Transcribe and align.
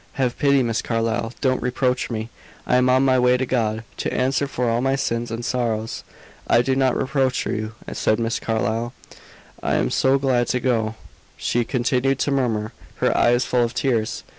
Have 0.13 0.39
pity, 0.39 0.63
Miss 0.63 0.81
Carlyle! 0.81 1.31
Don't 1.41 1.61
reproach 1.61 2.09
me. 2.09 2.29
I 2.65 2.77
am 2.77 2.89
on 2.89 3.05
my 3.05 3.19
way 3.19 3.37
to 3.37 3.45
God, 3.45 3.83
to 3.97 4.11
answer 4.11 4.47
for 4.47 4.67
all 4.67 4.81
my 4.81 4.95
sins 4.95 5.29
and 5.29 5.45
sorrows." 5.45 6.03
"I 6.47 6.63
do 6.63 6.75
not 6.75 6.97
reproach 6.97 7.45
you," 7.45 7.75
said 7.93 8.17
Miss 8.19 8.39
Carlyle. 8.39 8.93
"I 9.61 9.75
am 9.75 9.91
so 9.91 10.17
glad 10.17 10.47
to 10.47 10.59
go," 10.59 10.95
she 11.37 11.63
continued 11.63 12.17
to 12.17 12.31
murmur, 12.31 12.71
her 12.95 13.15
eyes 13.15 13.45
full 13.45 13.63
of 13.63 13.75
tears. 13.75 14.23